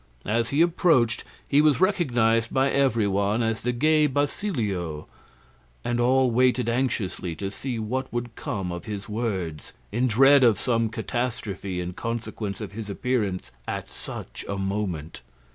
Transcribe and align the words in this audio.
As 0.25 0.49
he 0.49 0.63
approached 0.63 1.23
he 1.47 1.61
was 1.61 1.79
recognised 1.79 2.51
by 2.51 2.71
everyone 2.71 3.43
as 3.43 3.61
the 3.61 3.71
gay 3.71 4.07
Basilio, 4.07 5.07
and 5.85 5.99
all 5.99 6.31
waited 6.31 6.67
anxiously 6.67 7.35
to 7.35 7.51
see 7.51 7.77
what 7.77 8.11
would 8.11 8.35
come 8.35 8.71
of 8.71 8.85
his 8.85 9.07
words, 9.07 9.73
in 9.91 10.07
dread 10.07 10.43
of 10.43 10.59
some 10.59 10.89
catastrophe 10.89 11.79
in 11.79 11.93
consequence 11.93 12.59
of 12.59 12.71
his 12.71 12.89
appearance 12.89 13.51
at 13.67 13.91
such 13.91 14.43
a 14.49 14.57
moment. 14.57 15.21